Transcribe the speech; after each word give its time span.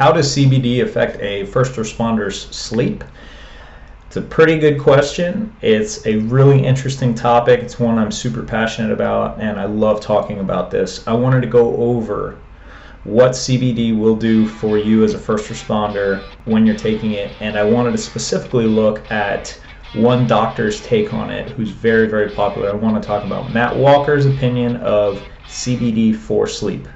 How 0.00 0.10
does 0.10 0.34
CBD 0.34 0.82
affect 0.82 1.20
a 1.20 1.44
first 1.44 1.76
responder's 1.76 2.46
sleep? 2.56 3.04
It's 4.06 4.16
a 4.16 4.22
pretty 4.22 4.58
good 4.58 4.80
question. 4.80 5.54
It's 5.60 6.06
a 6.06 6.16
really 6.20 6.64
interesting 6.64 7.14
topic. 7.14 7.60
It's 7.60 7.78
one 7.78 7.98
I'm 7.98 8.10
super 8.10 8.42
passionate 8.42 8.92
about, 8.92 9.38
and 9.38 9.60
I 9.60 9.66
love 9.66 10.00
talking 10.00 10.38
about 10.38 10.70
this. 10.70 11.06
I 11.06 11.12
wanted 11.12 11.42
to 11.42 11.48
go 11.48 11.76
over 11.76 12.38
what 13.04 13.32
CBD 13.32 13.94
will 13.94 14.16
do 14.16 14.48
for 14.48 14.78
you 14.78 15.04
as 15.04 15.12
a 15.12 15.18
first 15.18 15.50
responder 15.50 16.22
when 16.46 16.64
you're 16.64 16.76
taking 16.76 17.12
it, 17.12 17.30
and 17.40 17.58
I 17.58 17.64
wanted 17.64 17.92
to 17.92 17.98
specifically 17.98 18.64
look 18.64 19.02
at 19.10 19.50
one 19.92 20.26
doctor's 20.26 20.80
take 20.80 21.12
on 21.12 21.28
it 21.28 21.50
who's 21.50 21.72
very, 21.72 22.08
very 22.08 22.30
popular. 22.30 22.70
I 22.70 22.74
want 22.74 23.02
to 23.02 23.06
talk 23.06 23.22
about 23.22 23.52
Matt 23.52 23.76
Walker's 23.76 24.24
opinion 24.24 24.76
of 24.78 25.22
CBD 25.46 26.16
for 26.16 26.46
sleep. 26.46 26.88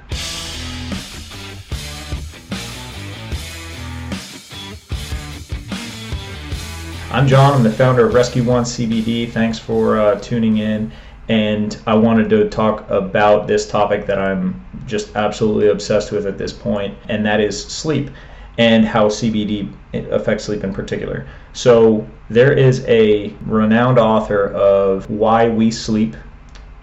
I'm 7.15 7.27
John. 7.27 7.53
I'm 7.53 7.63
the 7.63 7.71
founder 7.71 8.05
of 8.05 8.13
Rescue 8.13 8.43
One 8.43 8.65
CBD. 8.65 9.31
Thanks 9.31 9.57
for 9.57 9.97
uh, 9.97 10.19
tuning 10.19 10.57
in. 10.57 10.91
And 11.29 11.79
I 11.87 11.95
wanted 11.95 12.29
to 12.31 12.49
talk 12.49 12.85
about 12.89 13.47
this 13.47 13.69
topic 13.69 14.05
that 14.07 14.19
I'm 14.19 14.61
just 14.85 15.15
absolutely 15.15 15.69
obsessed 15.69 16.11
with 16.11 16.27
at 16.27 16.37
this 16.37 16.51
point, 16.51 16.97
and 17.07 17.25
that 17.25 17.39
is 17.39 17.57
sleep 17.57 18.09
and 18.57 18.83
how 18.85 19.07
CBD 19.07 19.73
affects 20.11 20.43
sleep 20.43 20.65
in 20.65 20.73
particular. 20.73 21.25
So, 21.53 22.05
there 22.29 22.51
is 22.51 22.83
a 22.85 23.33
renowned 23.45 23.97
author 23.97 24.49
of 24.49 25.09
Why 25.09 25.47
We 25.47 25.71
Sleep, 25.71 26.17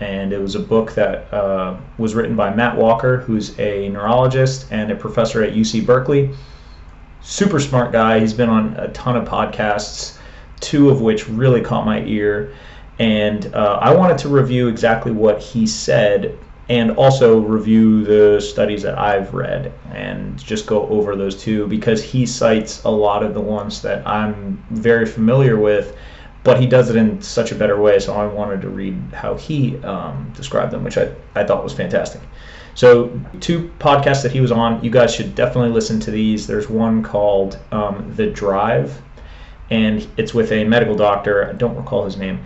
and 0.00 0.33
it 0.33 0.41
was 0.41 0.55
a 0.55 0.60
book 0.60 0.94
that 0.94 1.30
uh, 1.30 1.77
was 1.98 2.14
written 2.14 2.36
by 2.36 2.55
Matt 2.55 2.74
Walker, 2.74 3.19
who's 3.19 3.58
a 3.60 3.91
neurologist 3.91 4.66
and 4.70 4.91
a 4.91 4.96
professor 4.96 5.42
at 5.42 5.52
UC 5.52 5.84
Berkeley. 5.84 6.30
Super 7.20 7.60
smart 7.60 7.92
guy. 7.92 8.19
He's 8.19 8.33
been 8.33 8.48
on 8.48 8.74
a 8.78 8.88
ton 8.92 9.14
of 9.14 9.28
podcasts 9.28 10.17
two 10.62 10.88
of 10.88 11.02
which 11.02 11.28
really 11.28 11.60
caught 11.60 11.84
my 11.84 12.02
ear. 12.05 12.55
And 12.98 13.55
uh, 13.55 13.78
I 13.82 13.94
wanted 13.94 14.16
to 14.18 14.28
review 14.28 14.68
exactly 14.68 15.12
what 15.12 15.41
he 15.42 15.66
said 15.66 16.38
and 16.68 16.92
also 16.92 17.41
review 17.41 18.05
the 18.05 18.41
studies 18.41 18.83
that 18.83 18.98
I've 18.98 19.34
read 19.34 19.72
and 19.92 20.38
just 20.38 20.66
go 20.66 20.86
over 20.88 21.16
those 21.16 21.40
two 21.40 21.66
because 21.66 22.02
he 22.02 22.24
cites 22.24 22.84
a 22.84 22.88
lot 22.88 23.22
of 23.22 23.34
the 23.34 23.40
ones 23.40 23.83
that 23.83 24.06
I'm 24.06 24.64
very 24.70 25.05
familiar 25.05 25.58
with, 25.58 25.96
but 26.44 26.60
he 26.60 26.66
does 26.66 26.88
it 26.88 26.96
in 26.96 27.20
such 27.20 27.50
a 27.50 27.55
better 27.55 27.80
way. 27.80 27.98
So 27.98 28.14
I 28.14 28.27
wanted 28.27 28.62
to 28.62 28.68
read 28.68 28.96
how 29.12 29.34
he 29.34 29.77
um, 29.78 30.33
described 30.36 30.72
them, 30.72 30.84
which 30.84 30.96
I, 30.96 31.12
I 31.34 31.44
thought 31.44 31.64
was 31.64 31.72
fantastic. 31.72 32.20
So, 32.74 33.20
two 33.40 33.70
podcasts 33.78 34.22
that 34.22 34.33
he 34.33 34.40
was 34.40 34.50
on, 34.50 34.83
you 34.83 34.90
guys 34.90 35.14
should 35.14 35.34
definitely 35.34 35.72
listen 35.72 36.00
to 36.00 36.10
these. 36.10 36.46
There's 36.46 36.70
one 36.70 37.02
called 37.02 37.58
um, 37.70 38.14
The 38.16 38.28
Drive 38.28 38.98
and 39.73 40.06
it's 40.19 40.34
with 40.34 40.53
a 40.53 40.65
medical 40.65 40.95
doctor. 40.95 41.48
I 41.48 41.55
don't 41.55 41.75
recall 41.75 42.05
his 42.05 42.19
name. 42.19 42.45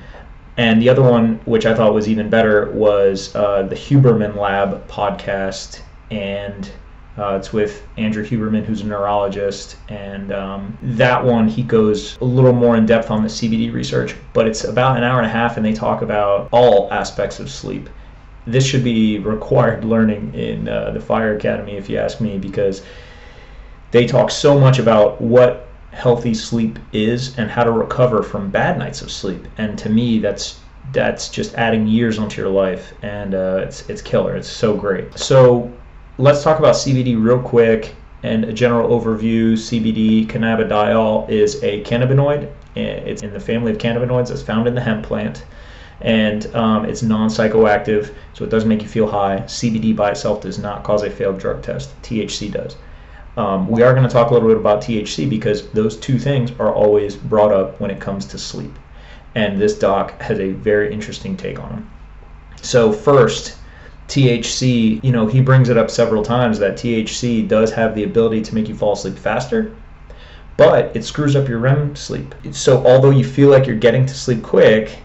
And 0.56 0.80
the 0.80 0.88
other 0.88 1.02
one, 1.02 1.40
which 1.44 1.66
I 1.66 1.74
thought 1.74 1.92
was 1.92 2.08
even 2.08 2.30
better, 2.30 2.70
was 2.70 3.34
uh, 3.34 3.64
the 3.64 3.74
Huberman 3.74 4.36
Lab 4.36 4.86
podcast, 4.86 5.80
and 6.12 6.70
uh, 7.18 7.34
it's 7.34 7.52
with 7.52 7.84
Andrew 7.96 8.24
Huberman, 8.24 8.64
who's 8.64 8.82
a 8.82 8.86
neurologist. 8.86 9.76
And 9.88 10.32
um, 10.32 10.78
that 10.80 11.22
one, 11.22 11.48
he 11.48 11.64
goes 11.64 12.16
a 12.18 12.24
little 12.24 12.52
more 12.52 12.76
in 12.76 12.86
depth 12.86 13.10
on 13.10 13.22
the 13.22 13.28
CBD 13.28 13.72
research, 13.72 14.14
but 14.32 14.46
it's 14.46 14.62
about 14.62 14.96
an 14.96 15.02
hour 15.02 15.18
and 15.18 15.26
a 15.26 15.30
half, 15.30 15.56
and 15.56 15.66
they 15.66 15.72
talk 15.72 16.02
about 16.02 16.48
all 16.52 16.88
aspects 16.92 17.40
of 17.40 17.50
sleep. 17.50 17.90
This 18.46 18.64
should 18.64 18.84
be 18.84 19.18
required 19.18 19.84
learning 19.94 20.32
in 20.32 20.68
uh, 20.68 20.92
the 20.92 21.00
Fire 21.00 21.36
Academy, 21.36 21.72
if 21.72 21.90
you 21.90 21.98
ask 21.98 22.20
me, 22.20 22.38
because 22.38 22.82
they 23.90 24.06
talk 24.06 24.30
so 24.30 24.58
much 24.60 24.78
about 24.78 25.20
what 25.20 25.65
healthy 25.96 26.34
sleep 26.34 26.78
is 26.92 27.38
and 27.38 27.50
how 27.50 27.64
to 27.64 27.72
recover 27.72 28.22
from 28.22 28.50
bad 28.50 28.78
nights 28.78 29.00
of 29.00 29.10
sleep. 29.10 29.48
And 29.56 29.78
to 29.78 29.88
me, 29.88 30.18
that's 30.18 30.60
that's 30.92 31.28
just 31.30 31.54
adding 31.54 31.86
years 31.86 32.18
onto 32.18 32.40
your 32.40 32.50
life, 32.50 32.92
and 33.02 33.34
uh, 33.34 33.60
it's 33.62 33.88
it's 33.88 34.02
killer. 34.02 34.36
It's 34.36 34.48
so 34.48 34.76
great. 34.76 35.18
So 35.18 35.72
let's 36.18 36.42
talk 36.42 36.58
about 36.58 36.74
CBD 36.74 37.20
real 37.20 37.40
quick 37.40 37.94
and 38.22 38.44
a 38.44 38.52
general 38.52 38.88
overview. 38.88 39.54
CBD 39.54 40.26
cannabidiol 40.26 41.28
is 41.30 41.62
a 41.62 41.82
cannabinoid. 41.84 42.50
It's 42.74 43.22
in 43.22 43.32
the 43.32 43.40
family 43.40 43.72
of 43.72 43.78
cannabinoids 43.78 44.28
that's 44.28 44.42
found 44.42 44.68
in 44.68 44.74
the 44.74 44.82
hemp 44.82 45.04
plant. 45.04 45.44
And 46.02 46.54
um, 46.54 46.84
it's 46.84 47.02
non 47.02 47.30
psychoactive, 47.30 48.12
so 48.34 48.44
it 48.44 48.50
doesn't 48.50 48.68
make 48.68 48.82
you 48.82 48.88
feel 48.88 49.06
high. 49.06 49.38
CBD 49.46 49.96
by 49.96 50.10
itself 50.10 50.42
does 50.42 50.58
not 50.58 50.84
cause 50.84 51.02
a 51.02 51.10
failed 51.10 51.38
drug 51.38 51.62
test, 51.62 51.90
THC 52.02 52.52
does. 52.52 52.76
Um, 53.36 53.68
we 53.68 53.82
are 53.82 53.92
going 53.92 54.06
to 54.06 54.12
talk 54.12 54.30
a 54.30 54.34
little 54.34 54.48
bit 54.48 54.56
about 54.56 54.80
THC 54.80 55.28
because 55.28 55.68
those 55.70 55.96
two 55.96 56.18
things 56.18 56.52
are 56.58 56.72
always 56.72 57.16
brought 57.16 57.52
up 57.52 57.78
when 57.80 57.90
it 57.90 58.00
comes 58.00 58.24
to 58.26 58.38
sleep. 58.38 58.72
And 59.34 59.60
this 59.60 59.78
doc 59.78 60.18
has 60.22 60.40
a 60.40 60.52
very 60.52 60.92
interesting 60.92 61.36
take 61.36 61.58
on 61.58 61.68
them. 61.68 61.90
So, 62.62 62.90
first, 62.90 63.58
THC, 64.08 65.04
you 65.04 65.12
know, 65.12 65.26
he 65.26 65.42
brings 65.42 65.68
it 65.68 65.76
up 65.76 65.90
several 65.90 66.22
times 66.22 66.58
that 66.58 66.76
THC 66.76 67.46
does 67.46 67.70
have 67.72 67.94
the 67.94 68.04
ability 68.04 68.40
to 68.42 68.54
make 68.54 68.68
you 68.68 68.74
fall 68.74 68.94
asleep 68.94 69.18
faster, 69.18 69.76
but 70.56 70.96
it 70.96 71.04
screws 71.04 71.36
up 71.36 71.46
your 71.46 71.58
REM 71.58 71.94
sleep. 71.94 72.34
So, 72.52 72.86
although 72.86 73.10
you 73.10 73.24
feel 73.24 73.50
like 73.50 73.66
you're 73.66 73.76
getting 73.76 74.06
to 74.06 74.14
sleep 74.14 74.42
quick, 74.42 74.96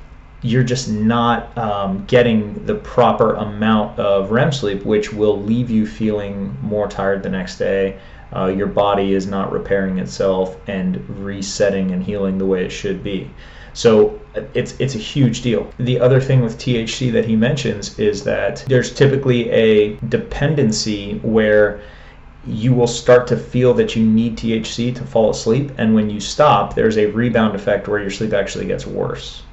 you're 0.42 0.64
just 0.64 0.90
not 0.90 1.56
um, 1.58 2.06
getting 2.06 2.66
the 2.66 2.76
proper 2.76 3.36
amount 3.36 4.00
of 4.00 4.32
REM 4.32 4.54
sleep, 4.54 4.86
which 4.86 5.12
will 5.12 5.42
leave 5.42 5.70
you 5.70 5.86
feeling 5.86 6.58
more 6.62 6.88
tired 6.88 7.22
the 7.22 7.30
next 7.30 7.58
day 7.58 8.00
uh, 8.36 8.48
your 8.48 8.68
body 8.68 9.14
is 9.14 9.28
not 9.28 9.52
repairing 9.52 10.00
itself 10.00 10.58
and 10.68 11.04
resetting 11.24 11.92
and 11.92 12.04
healing 12.04 12.38
the 12.38 12.46
way 12.46 12.64
it 12.64 12.72
should 12.72 13.04
be. 13.04 13.30
So 13.74 14.20
it's 14.54 14.76
it's 14.80 14.96
a 14.96 15.00
huge 15.00 15.42
deal. 15.42 15.72
The 15.78 16.00
other 16.00 16.20
thing 16.20 16.42
with 16.42 16.58
THC 16.58 17.12
that 17.14 17.26
he 17.26 17.36
mentions 17.36 17.98
is 18.00 18.24
that 18.26 18.64
there's 18.68 18.94
typically 18.94 19.50
a 19.50 19.96
dependency 20.10 21.20
where 21.20 21.82
you 22.46 22.74
will 22.74 22.88
start 22.88 23.28
to 23.28 23.38
feel 23.38 23.74
that 23.76 23.96
you 23.96 24.04
need 24.04 24.38
THC 24.38 24.96
to 24.96 25.04
fall 25.04 25.30
asleep 25.30 25.72
and 25.78 25.94
when 25.94 26.10
you 26.10 26.20
stop 26.20 26.74
there's 26.74 26.98
a 26.98 27.06
rebound 27.08 27.56
effect 27.56 27.88
where 27.88 28.02
your 28.02 28.10
sleep 28.10 28.34
actually 28.34 28.66
gets 28.66 28.88
worse 28.88 29.44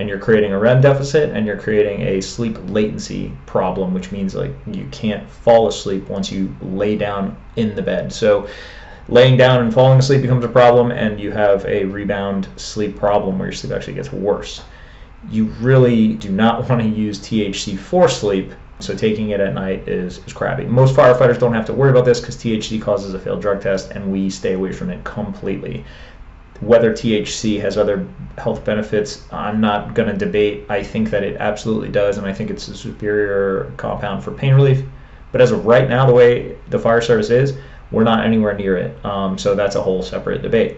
and 0.00 0.08
you're 0.08 0.18
creating 0.18 0.54
a 0.54 0.58
REM 0.58 0.80
deficit 0.80 1.28
and 1.36 1.46
you're 1.46 1.58
creating 1.58 2.00
a 2.00 2.22
sleep 2.22 2.56
latency 2.70 3.30
problem, 3.44 3.92
which 3.92 4.10
means 4.10 4.34
like 4.34 4.52
you 4.66 4.88
can't 4.90 5.28
fall 5.28 5.68
asleep 5.68 6.08
once 6.08 6.32
you 6.32 6.56
lay 6.62 6.96
down 6.96 7.36
in 7.56 7.74
the 7.74 7.82
bed. 7.82 8.10
So 8.10 8.48
laying 9.08 9.36
down 9.36 9.62
and 9.62 9.74
falling 9.74 9.98
asleep 9.98 10.22
becomes 10.22 10.42
a 10.42 10.48
problem, 10.48 10.90
and 10.90 11.20
you 11.20 11.32
have 11.32 11.66
a 11.66 11.84
rebound 11.84 12.48
sleep 12.56 12.96
problem 12.96 13.38
where 13.38 13.48
your 13.48 13.52
sleep 13.52 13.74
actually 13.74 13.92
gets 13.92 14.10
worse. 14.10 14.62
You 15.28 15.44
really 15.60 16.14
do 16.14 16.30
not 16.30 16.66
want 16.70 16.80
to 16.80 16.88
use 16.88 17.18
THC 17.18 17.78
for 17.78 18.08
sleep. 18.08 18.52
So 18.78 18.96
taking 18.96 19.28
it 19.28 19.40
at 19.40 19.52
night 19.52 19.86
is, 19.86 20.24
is 20.26 20.32
crappy. 20.32 20.64
Most 20.64 20.96
firefighters 20.96 21.38
don't 21.38 21.52
have 21.52 21.66
to 21.66 21.74
worry 21.74 21.90
about 21.90 22.06
this 22.06 22.20
because 22.20 22.38
THC 22.38 22.80
causes 22.80 23.12
a 23.12 23.18
failed 23.18 23.42
drug 23.42 23.60
test 23.60 23.90
and 23.90 24.10
we 24.10 24.30
stay 24.30 24.54
away 24.54 24.72
from 24.72 24.88
it 24.88 25.04
completely. 25.04 25.84
Whether 26.60 26.92
THC 26.92 27.60
has 27.60 27.78
other 27.78 28.06
health 28.36 28.64
benefits, 28.64 29.26
I'm 29.32 29.60
not 29.60 29.94
going 29.94 30.08
to 30.08 30.16
debate. 30.16 30.66
I 30.68 30.82
think 30.82 31.10
that 31.10 31.22
it 31.22 31.36
absolutely 31.38 31.88
does, 31.88 32.18
and 32.18 32.26
I 32.26 32.32
think 32.32 32.50
it's 32.50 32.68
a 32.68 32.76
superior 32.76 33.72
compound 33.76 34.22
for 34.22 34.32
pain 34.32 34.54
relief. 34.54 34.84
But 35.32 35.40
as 35.40 35.52
of 35.52 35.64
right 35.64 35.88
now, 35.88 36.06
the 36.06 36.12
way 36.12 36.56
the 36.68 36.78
fire 36.78 37.00
service 37.00 37.30
is, 37.30 37.56
we're 37.90 38.04
not 38.04 38.24
anywhere 38.24 38.54
near 38.54 38.76
it. 38.76 39.04
Um, 39.04 39.38
so 39.38 39.54
that's 39.54 39.76
a 39.76 39.82
whole 39.82 40.02
separate 40.02 40.42
debate. 40.42 40.76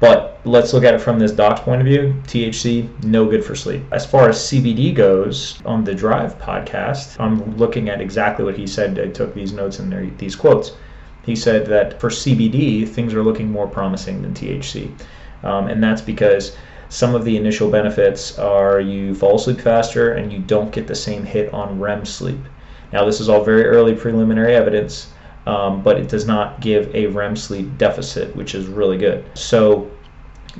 But 0.00 0.40
let's 0.44 0.72
look 0.72 0.82
at 0.82 0.94
it 0.94 1.00
from 1.00 1.18
this 1.18 1.30
doc's 1.30 1.60
point 1.60 1.80
of 1.80 1.86
view. 1.86 2.14
THC, 2.26 3.04
no 3.04 3.28
good 3.28 3.44
for 3.44 3.54
sleep. 3.54 3.82
As 3.92 4.04
far 4.04 4.28
as 4.28 4.38
CBD 4.38 4.94
goes, 4.94 5.62
on 5.64 5.84
the 5.84 5.94
Drive 5.94 6.38
podcast, 6.38 7.20
I'm 7.20 7.56
looking 7.56 7.88
at 7.88 8.00
exactly 8.00 8.44
what 8.44 8.56
he 8.56 8.66
said. 8.66 8.98
I 8.98 9.08
took 9.08 9.34
these 9.34 9.52
notes 9.52 9.78
and 9.78 10.18
these 10.18 10.34
quotes 10.34 10.72
he 11.22 11.36
said 11.36 11.66
that 11.66 12.00
for 12.00 12.08
CBD, 12.08 12.88
things 12.88 13.14
are 13.14 13.22
looking 13.22 13.50
more 13.50 13.68
promising 13.68 14.22
than 14.22 14.34
THC. 14.34 14.90
Um, 15.42 15.68
and 15.68 15.82
that's 15.82 16.02
because 16.02 16.56
some 16.88 17.14
of 17.14 17.24
the 17.24 17.36
initial 17.36 17.70
benefits 17.70 18.38
are 18.38 18.80
you 18.80 19.14
fall 19.14 19.36
asleep 19.36 19.60
faster 19.60 20.12
and 20.12 20.32
you 20.32 20.40
don't 20.40 20.72
get 20.72 20.86
the 20.86 20.94
same 20.94 21.24
hit 21.24 21.52
on 21.54 21.80
REM 21.80 22.04
sleep. 22.04 22.40
Now, 22.92 23.04
this 23.04 23.20
is 23.20 23.28
all 23.28 23.42
very 23.42 23.64
early 23.64 23.94
preliminary 23.94 24.54
evidence, 24.54 25.10
um, 25.46 25.82
but 25.82 25.98
it 25.98 26.08
does 26.08 26.26
not 26.26 26.60
give 26.60 26.94
a 26.94 27.06
REM 27.06 27.36
sleep 27.36 27.78
deficit, 27.78 28.36
which 28.36 28.54
is 28.54 28.66
really 28.66 28.98
good. 28.98 29.24
So, 29.34 29.90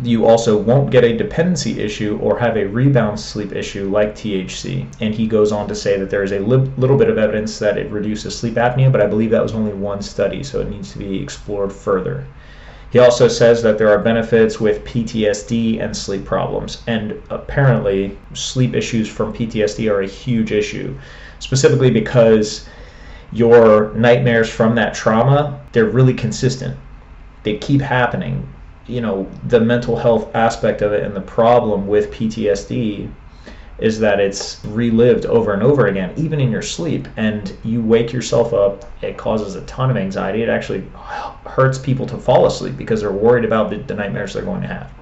you 0.03 0.25
also 0.25 0.57
won't 0.57 0.91
get 0.91 1.05
a 1.05 1.17
dependency 1.17 1.81
issue 1.81 2.19
or 2.23 2.39
have 2.39 2.57
a 2.57 2.65
rebound 2.65 3.21
sleep 3.21 3.53
issue 3.53 3.91
like 3.91 4.15
THC. 4.15 4.87
And 5.01 5.15
he 5.15 5.27
goes 5.27 5.53
on 5.53 5.69
to 5.69 5.75
say 5.75 5.99
that 5.99 6.09
there 6.09 6.23
is 6.23 6.33
a 6.33 6.39
li- 6.39 6.71
little 6.79 6.97
bit 6.97 7.11
of 7.11 7.19
evidence 7.19 7.59
that 7.59 7.77
it 7.77 7.91
reduces 7.91 8.37
sleep 8.37 8.55
apnea, 8.55 8.91
but 8.91 9.03
I 9.03 9.07
believe 9.07 9.31
that 9.31 9.43
was 9.43 9.53
only 9.55 9.73
one 9.75 10.01
study, 10.01 10.43
so 10.43 10.61
it 10.61 10.71
needs 10.71 10.93
to 10.93 10.99
be 10.99 11.23
explored 11.23 11.73
further. 11.73 12.27
He 12.91 12.99
also 12.99 13.27
says 13.27 13.63
that 13.63 13.79
there 13.79 13.89
are 13.91 13.99
benefits 13.99 14.61
with 14.61 14.85
PTSD 14.85 15.83
and 15.83 15.97
sleep 15.97 16.25
problems, 16.25 16.83
and 16.87 17.21
apparently, 17.31 18.19
sleep 18.35 18.75
issues 18.75 19.09
from 19.09 19.33
PTSD 19.33 19.91
are 19.91 20.03
a 20.03 20.07
huge 20.07 20.53
issue, 20.53 20.95
specifically 21.39 21.91
because 21.91 22.69
your 23.33 23.93
nightmares 23.95 24.51
from 24.51 24.75
that 24.75 24.93
trauma, 24.93 25.59
they're 25.73 25.87
really 25.87 26.13
consistent. 26.13 26.77
They 27.45 27.57
keep 27.57 27.81
happening. 27.81 28.47
You 28.93 29.01
know, 29.01 29.31
the 29.49 29.61
mental 29.61 29.97
health 29.97 30.35
aspect 30.35 30.83
of 30.83 30.93
it 30.93 31.03
and 31.03 31.17
the 31.17 31.21
problem 31.21 31.87
with 31.87 32.11
PTSD 32.11 33.11
is 33.79 33.99
that 33.99 34.21
it's 34.21 34.65
relived 34.67 35.27
over 35.27 35.53
and 35.55 35.63
over 35.63 35.87
again, 35.87 36.13
even 36.17 36.41
in 36.41 36.51
your 36.51 36.63
sleep. 36.63 37.09
And 37.17 37.57
you 37.65 37.83
wake 37.83 38.13
yourself 38.13 38.53
up, 38.53 38.85
it 39.03 39.17
causes 39.17 39.57
a 39.57 39.63
ton 39.63 39.91
of 39.91 39.97
anxiety. 39.97 40.43
It 40.43 40.49
actually 40.49 40.85
hurts 41.45 41.79
people 41.79 42.07
to 42.07 42.17
fall 42.17 42.47
asleep 42.47 42.77
because 42.77 43.01
they're 43.01 43.11
worried 43.11 43.45
about 43.45 43.71
the, 43.71 43.79
the 43.79 43.95
nightmares 43.95 44.35
they're 44.35 44.45
going 44.45 44.63
to 44.63 44.69
have. 44.69 44.93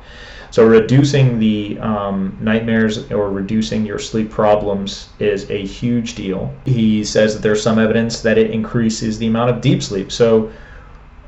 So 0.51 0.67
reducing 0.67 1.39
the 1.39 1.79
um, 1.79 2.37
nightmares 2.41 3.11
or 3.13 3.31
reducing 3.31 3.87
your 3.87 3.99
sleep 3.99 4.31
problems 4.31 5.11
is 5.19 5.49
a 5.51 5.65
huge 5.65 6.15
deal. 6.15 6.53
He 6.65 7.05
says 7.05 7.35
that 7.35 7.43
there's 7.43 7.63
some 7.63 7.79
evidence 7.79 8.21
that 8.23 8.39
it 8.39 8.51
increases 8.51 9.19
the 9.19 9.27
amount 9.27 9.51
of 9.51 9.61
deep 9.61 9.83
sleep. 9.83 10.11
So 10.11 10.51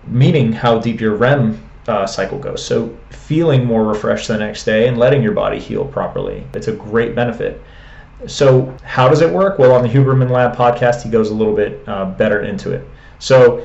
meaning 0.07 0.53
how 0.53 0.79
deep 0.79 1.01
your 1.01 1.15
REM 1.15 1.61
uh, 1.89 2.07
cycle 2.07 2.39
goes. 2.39 2.65
So 2.65 2.97
feeling 3.11 3.65
more 3.65 3.85
refreshed 3.85 4.29
the 4.29 4.39
next 4.39 4.65
day 4.65 4.89
and 4.89 4.99
letting 4.99 5.23
your 5.23 5.33
body 5.33 5.59
heal 5.59 5.85
properly. 5.85 6.47
It's 6.55 6.69
a 6.69 6.73
great 6.73 7.15
benefit. 7.15 7.61
So 8.27 8.77
how 8.85 9.09
does 9.09 9.21
it 9.21 9.33
work? 9.33 9.59
Well, 9.59 9.73
on 9.73 9.83
the 9.83 9.89
Huberman 9.89 10.31
Lab 10.31 10.57
podcast, 10.57 11.03
he 11.03 11.11
goes 11.11 11.31
a 11.31 11.35
little 11.35 11.57
bit 11.57 11.83
uh, 11.89 12.07
better 12.07 12.43
into 12.43 12.71
it. 12.73 12.87
So 13.19 13.65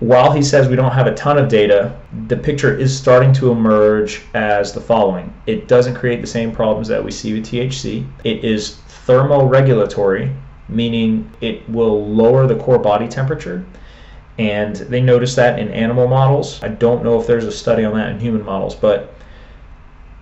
while 0.00 0.32
he 0.32 0.42
says 0.42 0.68
we 0.68 0.74
don't 0.74 0.90
have 0.90 1.06
a 1.06 1.14
ton 1.14 1.38
of 1.38 1.48
data, 1.48 1.96
the 2.26 2.36
picture 2.36 2.76
is 2.76 2.96
starting 2.96 3.32
to 3.34 3.52
emerge 3.52 4.22
as 4.34 4.72
the 4.72 4.80
following. 4.80 5.32
It 5.46 5.68
doesn't 5.68 5.94
create 5.94 6.20
the 6.20 6.26
same 6.26 6.50
problems 6.50 6.88
that 6.88 7.04
we 7.04 7.12
see 7.12 7.32
with 7.32 7.46
THC. 7.46 8.04
It 8.24 8.44
is 8.44 8.80
thermoregulatory, 9.06 10.34
meaning 10.68 11.30
it 11.40 11.68
will 11.68 12.04
lower 12.04 12.48
the 12.48 12.56
core 12.56 12.80
body 12.80 13.06
temperature. 13.06 13.64
And 14.42 14.74
they 14.74 15.00
noticed 15.00 15.36
that 15.36 15.60
in 15.60 15.68
animal 15.70 16.08
models. 16.08 16.60
I 16.64 16.68
don't 16.68 17.04
know 17.04 17.20
if 17.20 17.28
there's 17.28 17.44
a 17.44 17.52
study 17.52 17.84
on 17.84 17.94
that 17.94 18.10
in 18.10 18.18
human 18.18 18.44
models, 18.44 18.74
but 18.74 19.14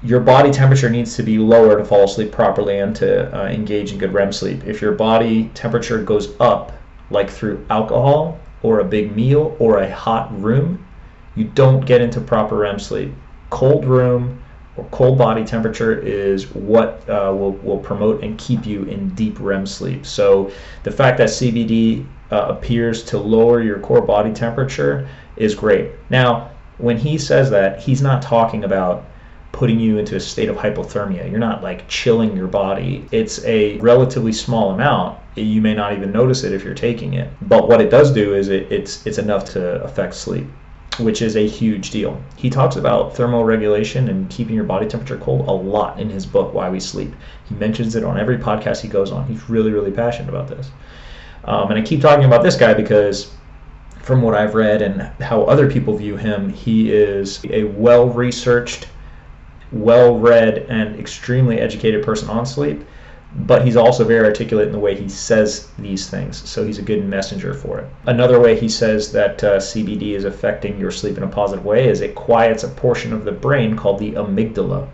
your 0.02 0.20
body 0.20 0.50
temperature 0.50 0.90
needs 0.90 1.16
to 1.16 1.22
be 1.22 1.38
lower 1.38 1.78
to 1.78 1.84
fall 1.86 2.04
asleep 2.04 2.30
properly 2.30 2.80
and 2.80 2.94
to 2.96 3.34
uh, 3.34 3.48
engage 3.48 3.92
in 3.92 3.98
good 3.98 4.12
REM 4.12 4.30
sleep. 4.30 4.66
If 4.66 4.82
your 4.82 4.92
body 4.92 5.50
temperature 5.54 6.02
goes 6.02 6.38
up, 6.38 6.72
like 7.10 7.30
through 7.30 7.64
alcohol, 7.70 8.38
or 8.62 8.80
a 8.80 8.84
big 8.84 9.16
meal 9.16 9.56
or 9.58 9.78
a 9.78 9.90
hot 9.90 10.38
room, 10.38 10.86
you 11.34 11.44
don't 11.44 11.86
get 11.86 12.02
into 12.02 12.20
proper 12.20 12.56
REM 12.56 12.78
sleep. 12.78 13.14
Cold 13.48 13.86
room 13.86 14.42
or 14.76 14.84
cold 14.90 15.16
body 15.16 15.44
temperature 15.44 15.98
is 15.98 16.54
what 16.54 17.08
uh, 17.08 17.34
will, 17.34 17.52
will 17.52 17.78
promote 17.78 18.22
and 18.22 18.38
keep 18.38 18.66
you 18.66 18.82
in 18.82 19.08
deep 19.14 19.40
REM 19.40 19.64
sleep. 19.64 20.04
So 20.04 20.52
the 20.82 20.90
fact 20.90 21.16
that 21.18 21.30
CBD 21.30 22.06
uh, 22.30 22.46
appears 22.48 23.02
to 23.04 23.18
lower 23.18 23.60
your 23.60 23.78
core 23.80 24.02
body 24.02 24.32
temperature 24.32 25.08
is 25.36 25.54
great. 25.54 25.90
Now, 26.10 26.50
when 26.78 26.96
he 26.96 27.18
says 27.18 27.50
that, 27.50 27.80
he's 27.80 28.02
not 28.02 28.22
talking 28.22 28.64
about 28.64 29.04
putting 29.52 29.80
you 29.80 29.98
into 29.98 30.16
a 30.16 30.20
state 30.20 30.48
of 30.48 30.56
hypothermia. 30.56 31.28
You're 31.28 31.40
not 31.40 31.62
like 31.62 31.88
chilling 31.88 32.36
your 32.36 32.46
body. 32.46 33.06
It's 33.10 33.44
a 33.44 33.78
relatively 33.78 34.32
small 34.32 34.70
amount. 34.70 35.18
You 35.34 35.60
may 35.60 35.74
not 35.74 35.92
even 35.92 36.12
notice 36.12 36.44
it 36.44 36.52
if 36.52 36.64
you're 36.64 36.74
taking 36.74 37.14
it. 37.14 37.30
But 37.42 37.68
what 37.68 37.80
it 37.80 37.90
does 37.90 38.12
do 38.12 38.34
is 38.34 38.48
it, 38.48 38.70
it's 38.70 39.06
it's 39.06 39.18
enough 39.18 39.44
to 39.52 39.82
affect 39.82 40.14
sleep, 40.14 40.46
which 40.98 41.20
is 41.20 41.36
a 41.36 41.46
huge 41.46 41.90
deal. 41.90 42.20
He 42.36 42.48
talks 42.48 42.76
about 42.76 43.16
thermal 43.16 43.44
regulation 43.44 44.08
and 44.08 44.30
keeping 44.30 44.54
your 44.54 44.64
body 44.64 44.86
temperature 44.86 45.18
cold 45.18 45.48
a 45.48 45.52
lot 45.52 46.00
in 46.00 46.08
his 46.08 46.26
book 46.26 46.54
Why 46.54 46.70
We 46.70 46.80
Sleep. 46.80 47.14
He 47.48 47.54
mentions 47.54 47.96
it 47.96 48.04
on 48.04 48.18
every 48.18 48.38
podcast 48.38 48.80
he 48.80 48.88
goes 48.88 49.10
on. 49.10 49.26
He's 49.26 49.48
really 49.50 49.72
really 49.72 49.92
passionate 49.92 50.28
about 50.28 50.48
this. 50.48 50.70
Um, 51.44 51.70
and 51.70 51.78
I 51.78 51.82
keep 51.82 52.00
talking 52.00 52.24
about 52.24 52.42
this 52.42 52.56
guy 52.56 52.74
because 52.74 53.32
from 54.02 54.22
what 54.22 54.34
I've 54.34 54.54
read 54.54 54.82
and 54.82 55.02
how 55.22 55.42
other 55.42 55.70
people 55.70 55.96
view 55.96 56.16
him, 56.16 56.48
he 56.48 56.92
is 56.92 57.44
a 57.50 57.64
well 57.64 58.08
researched 58.08 58.86
well 59.72 60.18
read 60.18 60.58
and 60.68 60.98
extremely 60.98 61.58
educated 61.58 62.04
person 62.04 62.28
on 62.28 62.44
sleep, 62.44 62.84
but 63.34 63.64
he's 63.64 63.76
also 63.76 64.04
very 64.04 64.26
articulate 64.26 64.66
in 64.66 64.72
the 64.72 64.78
way 64.78 64.96
he 64.96 65.08
says 65.08 65.68
these 65.78 66.08
things. 66.08 66.48
So 66.48 66.64
he's 66.64 66.78
a 66.78 66.82
good 66.82 67.06
messenger 67.06 67.54
for 67.54 67.78
it. 67.78 67.88
Another 68.06 68.40
way 68.40 68.58
he 68.58 68.68
says 68.68 69.12
that 69.12 69.44
uh, 69.44 69.58
CBD 69.58 70.14
is 70.14 70.24
affecting 70.24 70.78
your 70.78 70.90
sleep 70.90 71.16
in 71.16 71.22
a 71.22 71.28
positive 71.28 71.64
way 71.64 71.88
is 71.88 72.00
it 72.00 72.14
quiets 72.14 72.64
a 72.64 72.68
portion 72.68 73.12
of 73.12 73.24
the 73.24 73.32
brain 73.32 73.76
called 73.76 74.00
the 74.00 74.12
amygdala. 74.12 74.88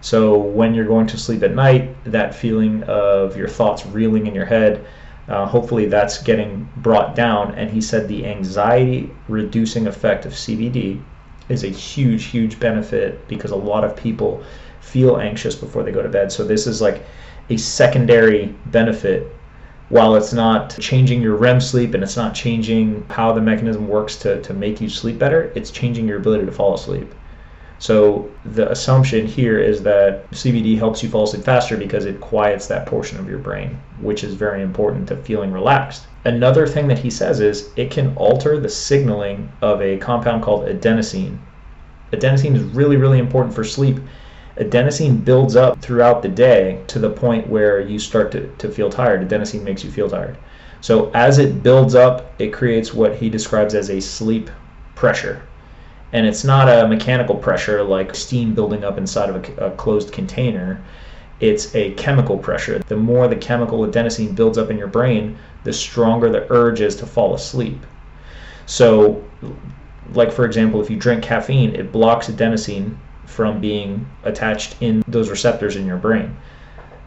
So 0.00 0.36
when 0.36 0.74
you're 0.74 0.86
going 0.86 1.06
to 1.08 1.18
sleep 1.18 1.42
at 1.42 1.54
night, 1.54 1.96
that 2.04 2.34
feeling 2.34 2.82
of 2.84 3.36
your 3.36 3.48
thoughts 3.48 3.86
reeling 3.86 4.26
in 4.26 4.34
your 4.34 4.44
head, 4.44 4.84
uh, 5.28 5.46
hopefully 5.46 5.86
that's 5.86 6.22
getting 6.22 6.68
brought 6.78 7.14
down. 7.14 7.54
And 7.54 7.70
he 7.70 7.80
said 7.80 8.08
the 8.08 8.26
anxiety 8.26 9.10
reducing 9.28 9.86
effect 9.86 10.26
of 10.26 10.32
CBD 10.32 11.02
is 11.48 11.64
a 11.64 11.68
huge, 11.68 12.24
huge 12.24 12.58
benefit 12.58 13.26
because 13.28 13.50
a 13.50 13.56
lot 13.56 13.84
of 13.84 13.96
people 13.96 14.42
feel 14.80 15.18
anxious 15.18 15.54
before 15.54 15.82
they 15.82 15.92
go 15.92 16.02
to 16.02 16.08
bed. 16.08 16.32
So 16.32 16.44
this 16.44 16.66
is 16.66 16.80
like 16.80 17.04
a 17.50 17.56
secondary 17.56 18.54
benefit 18.66 19.34
while 19.88 20.16
it's 20.16 20.32
not 20.34 20.78
changing 20.78 21.22
your 21.22 21.36
REM 21.36 21.60
sleep 21.60 21.94
and 21.94 22.02
it's 22.02 22.16
not 22.16 22.34
changing 22.34 23.04
how 23.08 23.32
the 23.32 23.40
mechanism 23.40 23.88
works 23.88 24.16
to, 24.16 24.42
to 24.42 24.52
make 24.52 24.80
you 24.80 24.88
sleep 24.88 25.18
better, 25.18 25.50
it's 25.54 25.70
changing 25.70 26.06
your 26.06 26.18
ability 26.18 26.44
to 26.44 26.52
fall 26.52 26.74
asleep. 26.74 27.14
So 27.80 28.28
the 28.44 28.68
assumption 28.72 29.24
here 29.24 29.60
is 29.60 29.84
that 29.84 30.28
CBD 30.32 30.76
helps 30.76 31.00
you 31.00 31.08
fall 31.08 31.24
asleep 31.24 31.44
faster 31.44 31.76
because 31.76 32.06
it 32.06 32.20
quiets 32.20 32.66
that 32.66 32.86
portion 32.86 33.20
of 33.20 33.28
your 33.28 33.38
brain, 33.38 33.78
which 34.00 34.24
is 34.24 34.34
very 34.34 34.62
important 34.62 35.06
to 35.08 35.16
feeling 35.16 35.52
relaxed. 35.52 36.08
Another 36.24 36.66
thing 36.66 36.88
that 36.88 36.98
he 36.98 37.08
says 37.08 37.38
is 37.38 37.70
it 37.76 37.92
can 37.92 38.16
alter 38.16 38.58
the 38.58 38.68
signaling 38.68 39.48
of 39.62 39.80
a 39.80 39.96
compound 39.98 40.42
called 40.42 40.66
adenosine. 40.66 41.38
Adenosine 42.12 42.56
is 42.56 42.64
really, 42.64 42.96
really 42.96 43.20
important 43.20 43.54
for 43.54 43.62
sleep. 43.62 44.00
Adenosine 44.56 45.24
builds 45.24 45.54
up 45.54 45.80
throughout 45.80 46.20
the 46.20 46.28
day 46.28 46.82
to 46.88 46.98
the 46.98 47.10
point 47.10 47.46
where 47.46 47.80
you 47.80 48.00
start 48.00 48.32
to, 48.32 48.48
to 48.56 48.68
feel 48.68 48.90
tired. 48.90 49.28
Adenosine 49.28 49.62
makes 49.62 49.84
you 49.84 49.90
feel 49.92 50.10
tired. 50.10 50.36
So 50.80 51.12
as 51.14 51.38
it 51.38 51.62
builds 51.62 51.94
up, 51.94 52.34
it 52.40 52.52
creates 52.52 52.92
what 52.92 53.14
he 53.14 53.30
describes 53.30 53.76
as 53.76 53.88
a 53.88 54.00
sleep 54.00 54.50
pressure 54.96 55.42
and 56.12 56.26
it's 56.26 56.44
not 56.44 56.68
a 56.68 56.88
mechanical 56.88 57.34
pressure 57.34 57.82
like 57.82 58.14
steam 58.14 58.54
building 58.54 58.84
up 58.84 58.98
inside 58.98 59.30
of 59.30 59.58
a, 59.58 59.66
a, 59.66 59.70
closed 59.72 60.12
container. 60.12 60.82
It's 61.40 61.74
a 61.74 61.92
chemical 61.94 62.38
pressure. 62.38 62.78
The 62.80 62.96
more 62.96 63.28
the 63.28 63.36
chemical 63.36 63.86
adenosine 63.86 64.34
builds 64.34 64.58
up 64.58 64.70
in 64.70 64.78
your 64.78 64.88
brain, 64.88 65.38
the 65.64 65.72
stronger 65.72 66.30
the 66.30 66.50
urge 66.50 66.80
is 66.80 66.96
to 66.96 67.06
fall 67.06 67.34
asleep. 67.34 67.84
So, 68.66 69.22
like 70.12 70.32
for 70.32 70.44
example, 70.44 70.80
if 70.80 70.90
you 70.90 70.96
drink 70.96 71.22
caffeine, 71.22 71.74
it 71.74 71.92
blocks 71.92 72.28
adenosine 72.28 72.96
from 73.26 73.60
being 73.60 74.06
attached 74.24 74.76
in 74.80 75.04
those 75.06 75.28
receptors 75.28 75.76
in 75.76 75.86
your 75.86 75.98
brain 75.98 76.36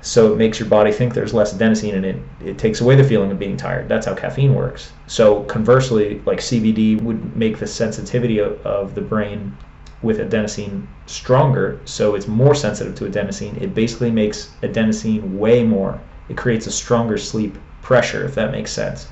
so 0.04 0.34
it 0.34 0.38
makes 0.38 0.60
your 0.60 0.68
body 0.68 0.92
think 0.92 1.14
there's 1.14 1.34
less 1.34 1.54
adenosine 1.54 1.94
and 1.94 2.06
it, 2.06 2.18
it 2.44 2.58
takes 2.58 2.82
away 2.82 2.96
the 2.96 3.04
feeling 3.04 3.32
of 3.32 3.38
being 3.38 3.56
tired. 3.56 3.88
That's 3.88 4.08
how 4.08 4.16
caffeine 4.16 4.56
works. 4.56 4.94
So 5.06 5.44
conversely 5.44 6.20
like 6.26 6.40
cbd 6.40 7.00
would 7.02 7.36
make 7.36 7.60
the 7.60 7.68
sensitivity 7.68 8.40
of, 8.40 8.60
of 8.66 8.96
the 8.96 9.02
brain 9.02 9.56
with 10.02 10.18
adenosine 10.18 10.88
stronger 11.06 11.80
so 11.86 12.16
it's 12.16 12.28
more 12.28 12.56
sensitive 12.56 12.96
to 12.96 13.06
adenosine. 13.06 13.62
It 13.62 13.76
basically 13.76 14.10
makes 14.10 14.50
adenosine 14.64 15.38
way 15.38 15.64
more. 15.64 16.02
It 16.30 16.38
creates 16.38 16.66
a 16.66 16.72
stronger 16.72 17.18
sleep 17.18 17.56
pressure 17.84 18.26
if 18.26 18.34
that 18.34 18.52
makes 18.52 18.72
sense. 18.72 19.08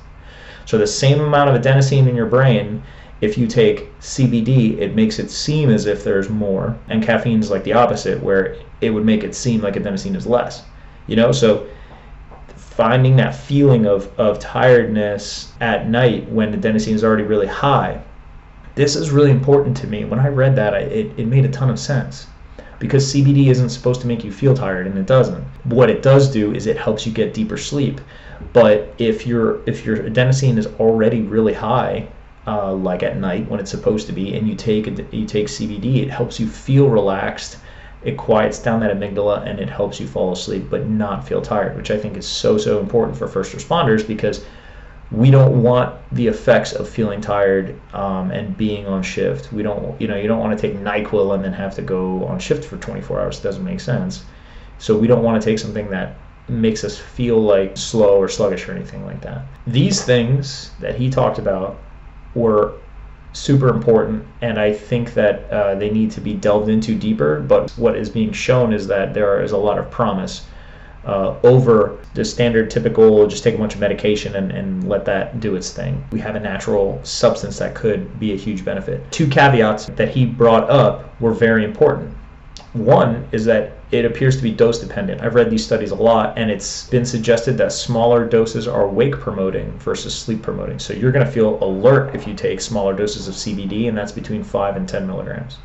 So 0.66 0.76
the 0.76 0.88
same 0.88 1.20
amount 1.20 1.50
of 1.50 1.62
adenosine 1.62 2.08
in 2.08 2.16
your 2.16 2.26
brain 2.26 2.82
if 3.20 3.36
you 3.36 3.46
take 3.46 3.96
CBD, 4.00 4.78
it 4.78 4.96
makes 4.96 5.18
it 5.18 5.30
seem 5.30 5.68
as 5.68 5.84
if 5.84 6.02
there's 6.02 6.30
more, 6.30 6.78
and 6.88 7.02
caffeine 7.02 7.40
is 7.40 7.50
like 7.50 7.64
the 7.64 7.74
opposite, 7.74 8.22
where 8.22 8.56
it 8.80 8.88
would 8.88 9.04
make 9.04 9.22
it 9.22 9.34
seem 9.34 9.60
like 9.60 9.74
adenosine 9.74 10.16
is 10.16 10.26
less 10.26 10.62
you 11.10 11.16
know? 11.16 11.32
So 11.32 11.68
finding 12.56 13.16
that 13.16 13.34
feeling 13.34 13.84
of, 13.84 14.08
of 14.18 14.38
tiredness 14.38 15.52
at 15.60 15.88
night 15.88 16.26
when 16.30 16.58
adenosine 16.58 16.94
is 16.94 17.04
already 17.04 17.24
really 17.24 17.46
high 17.46 18.00
this 18.74 18.96
is 18.96 19.10
really 19.10 19.30
important 19.30 19.76
to 19.76 19.86
me. 19.86 20.04
When 20.04 20.20
i 20.20 20.28
read 20.28 20.56
that 20.56 20.74
I, 20.74 20.78
it, 20.78 21.12
it 21.18 21.26
made 21.26 21.44
a 21.44 21.48
ton 21.48 21.70
of 21.70 21.78
sense. 21.78 22.26
Because 22.78 23.12
cbd 23.12 23.48
isn't 23.48 23.68
supposed 23.68 24.00
to 24.00 24.06
make 24.06 24.24
you 24.24 24.32
feel 24.32 24.54
tired 24.54 24.86
and 24.86 24.96
it 24.96 25.06
doesn't. 25.06 25.44
What 25.64 25.90
it 25.90 26.02
does 26.02 26.30
do 26.30 26.54
is 26.54 26.66
it 26.66 26.78
helps 26.78 27.06
you 27.06 27.12
get 27.12 27.34
deeper 27.34 27.58
sleep. 27.58 28.00
But 28.52 28.94
if 28.96 29.26
your 29.26 29.60
if 29.66 29.84
your 29.84 29.98
adenosine 29.98 30.56
is 30.56 30.66
already 30.78 31.20
really 31.20 31.52
high 31.52 32.08
uh, 32.46 32.72
like 32.72 33.02
at 33.02 33.18
night 33.18 33.48
when 33.50 33.60
it's 33.60 33.70
supposed 33.70 34.06
to 34.06 34.14
be 34.14 34.34
and 34.34 34.48
you 34.48 34.54
take 34.54 34.86
you 35.12 35.26
take 35.26 35.48
cbd 35.48 36.02
it 36.02 36.10
helps 36.10 36.40
you 36.40 36.48
feel 36.48 36.88
relaxed 36.88 37.58
it 38.02 38.16
quiets 38.16 38.58
down 38.58 38.80
that 38.80 38.96
amygdala 38.96 39.46
and 39.46 39.60
it 39.60 39.68
helps 39.68 40.00
you 40.00 40.06
fall 40.06 40.32
asleep 40.32 40.66
but 40.70 40.88
not 40.88 41.26
feel 41.26 41.42
tired, 41.42 41.76
which 41.76 41.90
I 41.90 41.98
think 41.98 42.16
is 42.16 42.26
so, 42.26 42.56
so 42.56 42.80
important 42.80 43.16
for 43.16 43.28
first 43.28 43.54
responders 43.54 44.06
because 44.06 44.44
we 45.10 45.30
don't 45.30 45.62
want 45.62 45.96
the 46.12 46.26
effects 46.28 46.72
of 46.72 46.88
feeling 46.88 47.20
tired 47.20 47.74
um, 47.92 48.30
and 48.30 48.56
being 48.56 48.86
on 48.86 49.02
shift. 49.02 49.52
We 49.52 49.62
don't, 49.62 50.00
you 50.00 50.06
know, 50.06 50.16
you 50.16 50.28
don't 50.28 50.38
want 50.38 50.58
to 50.58 50.60
take 50.60 50.78
NyQuil 50.78 51.34
and 51.34 51.44
then 51.44 51.52
have 51.52 51.74
to 51.74 51.82
go 51.82 52.24
on 52.26 52.38
shift 52.38 52.64
for 52.64 52.76
24 52.76 53.20
hours. 53.20 53.40
It 53.40 53.42
doesn't 53.42 53.64
make 53.64 53.80
sense. 53.80 54.24
So 54.78 54.96
we 54.96 55.08
don't 55.08 55.22
want 55.22 55.42
to 55.42 55.44
take 55.44 55.58
something 55.58 55.90
that 55.90 56.16
makes 56.48 56.84
us 56.84 56.96
feel 56.96 57.40
like 57.40 57.76
slow 57.76 58.18
or 58.18 58.28
sluggish 58.28 58.68
or 58.68 58.72
anything 58.72 59.04
like 59.04 59.20
that. 59.22 59.44
These 59.66 60.04
things 60.04 60.70
that 60.80 60.94
he 60.94 61.10
talked 61.10 61.38
about 61.38 61.78
were 62.34 62.74
super 63.32 63.68
important, 63.68 64.24
and 64.42 64.58
I 64.58 64.72
think 64.72 65.14
that 65.14 65.50
uh, 65.50 65.74
they 65.76 65.90
need 65.90 66.10
to 66.12 66.20
be 66.20 66.34
delved 66.34 66.68
into 66.68 66.94
deeper. 66.94 67.40
But 67.40 67.70
what 67.72 67.96
is 67.96 68.10
being 68.10 68.32
shown 68.32 68.72
is 68.72 68.86
that 68.88 69.14
there 69.14 69.42
is 69.42 69.52
a 69.52 69.56
lot 69.56 69.78
of 69.78 69.90
promise 69.90 70.46
uh, 71.04 71.36
over 71.42 71.98
the 72.14 72.24
standard 72.24 72.70
typical 72.70 73.26
just 73.26 73.42
take 73.42 73.54
a 73.54 73.58
bunch 73.58 73.74
of 73.74 73.80
medication 73.80 74.36
and, 74.36 74.52
and 74.52 74.88
let 74.88 75.04
that 75.06 75.40
do 75.40 75.56
its 75.56 75.72
thing. 75.72 76.04
We 76.12 76.20
have 76.20 76.36
a 76.36 76.40
natural 76.40 77.00
substance 77.04 77.58
that 77.58 77.74
could 77.74 78.18
be 78.20 78.32
a 78.32 78.36
huge 78.36 78.64
benefit. 78.64 79.10
Two 79.10 79.26
caveats 79.26 79.86
that 79.86 80.10
he 80.10 80.26
brought 80.26 80.68
up 80.68 81.20
were 81.20 81.32
very 81.32 81.64
important. 81.64 82.14
One 82.72 83.26
is 83.32 83.44
that 83.46 83.79
it 83.92 84.04
appears 84.04 84.36
to 84.36 84.42
be 84.42 84.52
dose 84.52 84.78
dependent. 84.78 85.20
I've 85.20 85.34
read 85.34 85.50
these 85.50 85.64
studies 85.64 85.90
a 85.90 85.96
lot, 85.96 86.38
and 86.38 86.50
it's 86.50 86.88
been 86.88 87.04
suggested 87.04 87.58
that 87.58 87.72
smaller 87.72 88.24
doses 88.24 88.68
are 88.68 88.86
wake 88.86 89.18
promoting 89.18 89.72
versus 89.78 90.14
sleep 90.14 90.42
promoting. 90.42 90.78
So 90.78 90.92
you're 90.92 91.10
going 91.10 91.26
to 91.26 91.32
feel 91.32 91.62
alert 91.62 92.14
if 92.14 92.26
you 92.26 92.34
take 92.34 92.60
smaller 92.60 92.94
doses 92.94 93.26
of 93.26 93.34
CBD, 93.34 93.88
and 93.88 93.98
that's 93.98 94.12
between 94.12 94.44
5 94.44 94.76
and 94.76 94.88
10 94.88 95.06
milligrams. 95.06 95.58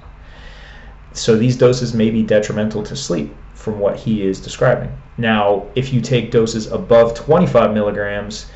So 1.14 1.38
these 1.38 1.56
doses 1.56 1.94
may 1.94 2.10
be 2.10 2.24
detrimental 2.24 2.84
to 2.84 2.96
sleep 2.96 3.34
from 3.54 3.80
what 3.80 3.96
he 3.96 4.26
is 4.26 4.40
describing. 4.40 4.92
Now, 5.18 5.66
if 5.76 5.94
you 5.94 6.02
take 6.02 6.32
doses 6.32 6.72
above 6.72 7.14
25 7.14 7.74
milligrams, 7.74 8.48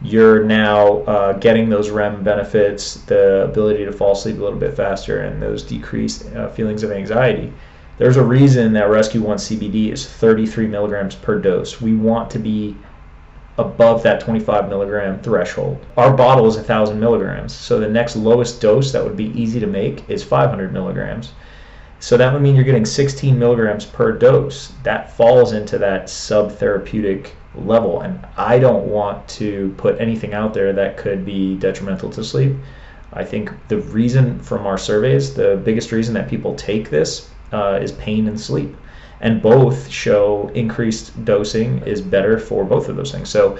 you're 0.00 0.42
now 0.44 1.02
uh, 1.02 1.32
getting 1.34 1.68
those 1.68 1.90
REM 1.90 2.22
benefits, 2.22 2.94
the 3.02 3.44
ability 3.44 3.84
to 3.84 3.92
fall 3.92 4.12
asleep 4.12 4.38
a 4.38 4.42
little 4.42 4.58
bit 4.58 4.74
faster, 4.74 5.20
and 5.20 5.42
those 5.42 5.62
decreased 5.62 6.26
uh, 6.34 6.48
feelings 6.48 6.82
of 6.82 6.92
anxiety. 6.92 7.52
There's 7.98 8.16
a 8.16 8.22
reason 8.22 8.72
that 8.74 8.90
Rescue 8.90 9.22
One 9.22 9.38
CBD 9.38 9.92
is 9.92 10.06
33 10.06 10.68
milligrams 10.68 11.16
per 11.16 11.40
dose. 11.40 11.80
We 11.80 11.96
want 11.96 12.30
to 12.30 12.38
be 12.38 12.76
above 13.58 14.04
that 14.04 14.20
25 14.20 14.68
milligram 14.68 15.20
threshold. 15.20 15.84
Our 15.96 16.16
bottle 16.16 16.46
is 16.46 16.54
1,000 16.54 17.00
milligrams, 17.00 17.52
so 17.52 17.80
the 17.80 17.88
next 17.88 18.14
lowest 18.14 18.60
dose 18.60 18.92
that 18.92 19.02
would 19.02 19.16
be 19.16 19.36
easy 19.36 19.58
to 19.58 19.66
make 19.66 20.08
is 20.08 20.22
500 20.22 20.72
milligrams. 20.72 21.32
So 21.98 22.16
that 22.16 22.32
would 22.32 22.40
mean 22.40 22.54
you're 22.54 22.62
getting 22.62 22.86
16 22.86 23.36
milligrams 23.36 23.84
per 23.84 24.12
dose. 24.12 24.72
That 24.84 25.16
falls 25.16 25.52
into 25.52 25.76
that 25.78 26.04
subtherapeutic 26.04 27.30
level, 27.56 28.02
and 28.02 28.24
I 28.36 28.60
don't 28.60 28.86
want 28.86 29.26
to 29.30 29.74
put 29.76 30.00
anything 30.00 30.34
out 30.34 30.54
there 30.54 30.72
that 30.72 30.98
could 30.98 31.26
be 31.26 31.56
detrimental 31.56 32.10
to 32.10 32.22
sleep. 32.22 32.54
I 33.12 33.24
think 33.24 33.50
the 33.66 33.78
reason 33.78 34.38
from 34.38 34.68
our 34.68 34.78
surveys, 34.78 35.34
the 35.34 35.60
biggest 35.64 35.90
reason 35.90 36.14
that 36.14 36.28
people 36.28 36.54
take 36.54 36.90
this 36.90 37.28
uh, 37.52 37.78
is 37.80 37.92
pain 37.92 38.28
and 38.28 38.40
sleep. 38.40 38.76
And 39.20 39.42
both 39.42 39.88
show 39.88 40.50
increased 40.54 41.24
dosing 41.24 41.78
is 41.86 42.00
better 42.00 42.38
for 42.38 42.64
both 42.64 42.88
of 42.88 42.96
those 42.96 43.10
things. 43.10 43.28
So 43.28 43.58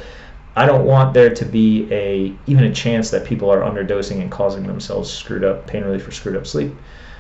I 0.57 0.67
don't 0.67 0.85
want 0.85 1.15
there 1.15 1.35
to 1.35 1.45
be 1.45 1.89
a 1.93 2.37
even 2.47 2.65
a 2.65 2.73
chance 2.73 3.11
that 3.11 3.25
people 3.25 3.51
are 3.51 3.61
underdosing 3.61 4.21
and 4.21 4.31
causing 4.31 4.67
themselves 4.67 5.11
screwed 5.11 5.45
up 5.45 5.67
pain 5.67 5.85
relief 5.85 6.07
or 6.07 6.11
screwed 6.11 6.37
up 6.37 6.47
sleep. 6.47 6.73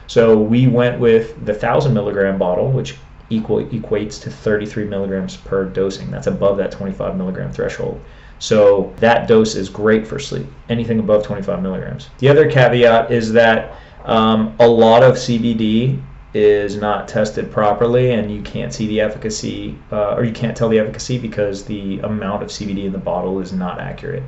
So 0.06 0.38
we 0.38 0.66
went 0.66 0.98
with 0.98 1.44
the 1.44 1.54
thousand 1.54 1.94
milligram 1.94 2.38
bottle, 2.38 2.72
which 2.72 2.96
equal 3.30 3.64
equates 3.66 4.20
to 4.22 4.30
33 4.30 4.84
milligrams 4.84 5.36
per 5.36 5.64
dosing. 5.66 6.10
That's 6.10 6.26
above 6.26 6.56
that 6.56 6.72
25 6.72 7.16
milligram 7.16 7.52
threshold. 7.52 8.00
So 8.38 8.92
that 8.96 9.28
dose 9.28 9.54
is 9.54 9.68
great 9.68 10.06
for 10.06 10.18
sleep. 10.18 10.46
Anything 10.68 10.98
above 10.98 11.24
25 11.24 11.62
milligrams. 11.62 12.08
The 12.18 12.28
other 12.28 12.50
caveat 12.50 13.10
is 13.10 13.32
that 13.32 13.74
um, 14.04 14.54
a 14.58 14.66
lot 14.66 15.02
of 15.02 15.14
CBD 15.14 16.00
is 16.34 16.76
not 16.76 17.08
tested 17.08 17.50
properly 17.50 18.12
and 18.12 18.30
you 18.30 18.42
can't 18.42 18.72
see 18.72 18.86
the 18.86 19.00
efficacy 19.00 19.78
uh, 19.90 20.14
or 20.14 20.24
you 20.24 20.32
can't 20.32 20.56
tell 20.56 20.68
the 20.68 20.78
efficacy 20.78 21.18
because 21.18 21.64
the 21.64 21.98
amount 22.00 22.42
of 22.42 22.50
CBD 22.50 22.84
in 22.84 22.92
the 22.92 22.98
bottle 22.98 23.40
is 23.40 23.52
not 23.52 23.80
accurate. 23.80 24.22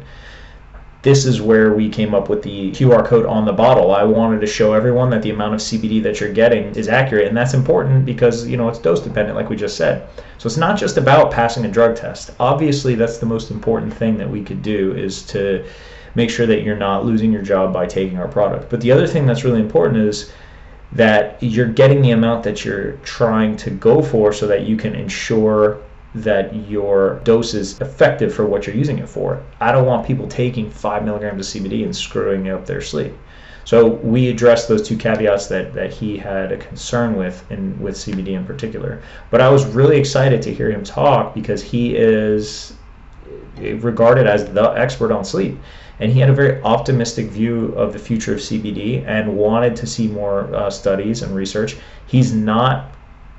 This 1.02 1.24
is 1.24 1.40
where 1.40 1.72
we 1.72 1.88
came 1.88 2.14
up 2.14 2.28
with 2.28 2.42
the 2.42 2.72
QR 2.72 3.06
code 3.06 3.24
on 3.24 3.46
the 3.46 3.52
bottle. 3.52 3.92
I 3.92 4.04
wanted 4.04 4.40
to 4.40 4.46
show 4.46 4.74
everyone 4.74 5.08
that 5.10 5.22
the 5.22 5.30
amount 5.30 5.54
of 5.54 5.60
CBD 5.60 6.02
that 6.02 6.20
you're 6.20 6.32
getting 6.32 6.74
is 6.74 6.88
accurate 6.88 7.28
and 7.28 7.36
that's 7.36 7.54
important 7.54 8.04
because 8.04 8.46
you 8.46 8.56
know 8.56 8.68
it's 8.68 8.78
dose 8.78 9.00
dependent 9.00 9.36
like 9.36 9.50
we 9.50 9.56
just 9.56 9.76
said. 9.76 10.08
So 10.38 10.46
it's 10.46 10.56
not 10.56 10.78
just 10.78 10.96
about 10.96 11.30
passing 11.30 11.66
a 11.66 11.70
drug 11.70 11.96
test. 11.96 12.30
Obviously 12.40 12.94
that's 12.94 13.18
the 13.18 13.26
most 13.26 13.50
important 13.50 13.92
thing 13.92 14.16
that 14.16 14.28
we 14.28 14.42
could 14.42 14.62
do 14.62 14.94
is 14.94 15.22
to 15.24 15.66
make 16.14 16.30
sure 16.30 16.46
that 16.46 16.62
you're 16.62 16.76
not 16.76 17.04
losing 17.04 17.30
your 17.30 17.42
job 17.42 17.72
by 17.74 17.86
taking 17.86 18.18
our 18.18 18.28
product. 18.28 18.70
But 18.70 18.80
the 18.80 18.90
other 18.90 19.06
thing 19.06 19.26
that's 19.26 19.44
really 19.44 19.60
important 19.60 19.98
is 19.98 20.32
that 20.92 21.40
you're 21.42 21.68
getting 21.68 22.02
the 22.02 22.10
amount 22.10 22.42
that 22.44 22.64
you're 22.64 22.92
trying 22.98 23.56
to 23.56 23.70
go 23.70 24.02
for 24.02 24.32
so 24.32 24.46
that 24.46 24.62
you 24.62 24.76
can 24.76 24.94
ensure 24.94 25.80
that 26.14 26.54
your 26.68 27.20
dose 27.22 27.54
is 27.54 27.80
effective 27.80 28.34
for 28.34 28.44
what 28.44 28.66
you're 28.66 28.74
using 28.74 28.98
it 28.98 29.08
for. 29.08 29.42
I 29.60 29.70
don't 29.70 29.86
want 29.86 30.06
people 30.06 30.26
taking 30.26 30.68
five 30.68 31.04
milligrams 31.04 31.54
of 31.54 31.62
CBD 31.62 31.84
and 31.84 31.94
screwing 31.94 32.48
up 32.48 32.66
their 32.66 32.80
sleep. 32.80 33.14
So 33.64 33.86
we 33.86 34.28
addressed 34.28 34.66
those 34.66 34.86
two 34.86 34.96
caveats 34.96 35.46
that, 35.46 35.72
that 35.74 35.92
he 35.92 36.16
had 36.16 36.50
a 36.50 36.56
concern 36.56 37.14
with 37.14 37.48
in 37.52 37.78
with 37.80 37.94
CBD 37.94 38.28
in 38.28 38.44
particular. 38.44 39.00
But 39.30 39.40
I 39.40 39.48
was 39.48 39.64
really 39.64 39.96
excited 39.98 40.42
to 40.42 40.52
hear 40.52 40.70
him 40.70 40.82
talk 40.82 41.34
because 41.34 41.62
he 41.62 41.94
is 41.94 42.72
regarded 43.58 44.26
as 44.26 44.50
the 44.52 44.70
expert 44.70 45.12
on 45.12 45.24
sleep 45.24 45.58
and 46.00 46.10
he 46.10 46.18
had 46.18 46.30
a 46.30 46.34
very 46.34 46.60
optimistic 46.62 47.26
view 47.26 47.66
of 47.76 47.92
the 47.92 47.98
future 47.98 48.32
of 48.32 48.40
CBD 48.40 49.06
and 49.06 49.36
wanted 49.36 49.76
to 49.76 49.86
see 49.86 50.08
more 50.08 50.52
uh, 50.54 50.70
studies 50.70 51.22
and 51.22 51.36
research. 51.36 51.76
He's 52.06 52.32
not 52.32 52.92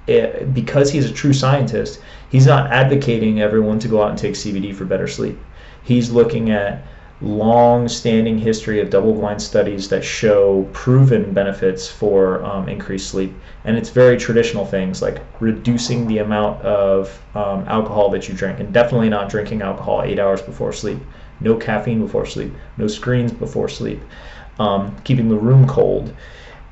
eh, 0.07 0.43
because 0.43 0.91
he's 0.91 1.09
a 1.09 1.13
true 1.13 1.33
scientist. 1.33 2.01
He's 2.29 2.45
not 2.45 2.71
advocating 2.71 3.41
everyone 3.41 3.79
to 3.79 3.87
go 3.87 4.03
out 4.03 4.11
and 4.11 4.17
take 4.17 4.35
CBD 4.35 4.75
for 4.75 4.85
better 4.85 5.07
sleep. 5.07 5.39
He's 5.83 6.11
looking 6.11 6.51
at 6.51 6.85
long-standing 7.19 8.37
history 8.37 8.79
of 8.79 8.89
double-blind 8.89 9.39
studies 9.39 9.87
that 9.89 10.03
show 10.03 10.67
proven 10.73 11.33
benefits 11.33 11.87
for 11.87 12.43
um, 12.43 12.67
increased 12.67 13.09
sleep, 13.09 13.31
and 13.63 13.77
it's 13.77 13.89
very 13.89 14.17
traditional 14.17 14.65
things 14.65 15.03
like 15.03 15.21
reducing 15.39 16.07
the 16.07 16.17
amount 16.17 16.59
of 16.63 17.21
um, 17.35 17.63
alcohol 17.67 18.09
that 18.09 18.27
you 18.27 18.33
drink, 18.33 18.59
and 18.59 18.73
definitely 18.73 19.09
not 19.09 19.29
drinking 19.29 19.61
alcohol 19.61 20.01
eight 20.01 20.17
hours 20.17 20.41
before 20.41 20.73
sleep 20.73 20.99
no 21.41 21.55
caffeine 21.55 21.99
before 21.99 22.25
sleep, 22.25 22.53
no 22.77 22.87
screens 22.87 23.31
before 23.31 23.69
sleep, 23.69 24.01
um, 24.59 24.95
keeping 25.03 25.29
the 25.29 25.35
room 25.35 25.67
cold. 25.67 26.13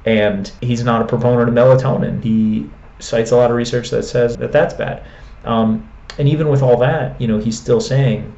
And 0.05 0.51
he's 0.61 0.83
not 0.83 1.01
a 1.01 1.05
proponent 1.05 1.49
of 1.49 1.55
melatonin. 1.55 2.23
He 2.23 2.69
cites 2.99 3.31
a 3.31 3.35
lot 3.35 3.51
of 3.51 3.57
research 3.57 3.89
that 3.89 4.03
says 4.03 4.37
that 4.37 4.51
that's 4.51 4.73
bad. 4.73 5.03
Um, 5.45 5.89
and 6.17 6.27
even 6.27 6.49
with 6.49 6.61
all 6.61 6.77
that, 6.77 7.19
you 7.19 7.27
know, 7.27 7.37
he's 7.37 7.57
still 7.57 7.81
saying, 7.81 8.33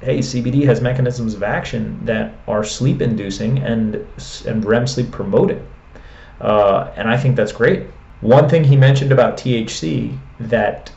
hey, 0.00 0.18
CBD 0.18 0.64
has 0.64 0.80
mechanisms 0.80 1.34
of 1.34 1.42
action 1.42 1.98
that 2.04 2.34
are 2.46 2.64
sleep 2.64 3.02
inducing 3.02 3.58
and, 3.58 4.06
and 4.46 4.64
REM 4.64 4.86
sleep 4.86 5.10
promoting. 5.10 5.66
Uh, 6.40 6.92
and 6.96 7.08
I 7.08 7.16
think 7.16 7.36
that's 7.36 7.52
great. 7.52 7.86
One 8.20 8.48
thing 8.48 8.64
he 8.64 8.76
mentioned 8.76 9.12
about 9.12 9.36
THC 9.36 10.16
that 10.40 10.92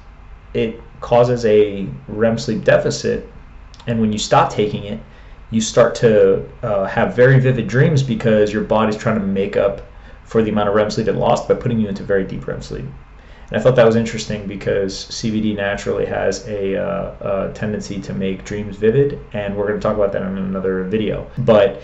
it 0.54 0.82
causes 1.02 1.46
a 1.46 1.88
REM 2.08 2.38
sleep 2.38 2.64
deficit 2.64 3.31
and 3.88 4.00
when 4.00 4.12
you 4.12 4.20
stop 4.20 4.52
taking 4.52 4.84
it, 4.84 5.00
you 5.50 5.62
start 5.62 5.96
to 5.96 6.48
uh, 6.64 6.86
have 6.86 7.16
very 7.16 7.40
vivid 7.40 7.68
dreams 7.68 8.02
because 8.02 8.54
your 8.54 8.64
body's 8.64 8.98
trying 8.98 9.20
to 9.20 9.26
make 9.26 9.58
up 9.58 9.82
for 10.24 10.42
the 10.42 10.50
amount 10.50 10.70
of 10.70 10.76
REM 10.76 10.90
sleep 10.90 11.08
it 11.08 11.14
lost 11.14 11.48
by 11.48 11.54
putting 11.56 11.80
you 11.80 11.90
into 11.90 12.04
very 12.04 12.24
deep 12.24 12.48
REM 12.48 12.62
sleep. 12.62 12.86
And 13.50 13.60
I 13.60 13.62
thought 13.62 13.76
that 13.76 13.86
was 13.86 13.98
interesting 13.98 14.48
because 14.48 15.06
CBD 15.08 15.56
naturally 15.58 16.06
has 16.06 16.48
a, 16.48 16.78
uh, 16.78 17.50
a 17.50 17.54
tendency 17.54 18.00
to 18.02 18.14
make 18.14 18.46
dreams 18.46 18.78
vivid, 18.78 19.20
and 19.34 19.56
we're 19.56 19.68
going 19.68 19.80
to 19.80 19.84
talk 19.84 19.98
about 19.98 20.14
that 20.14 20.22
in 20.22 20.38
another 20.38 20.86
video. 20.86 21.30
But 21.40 21.82